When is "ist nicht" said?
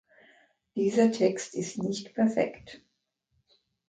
1.53-2.15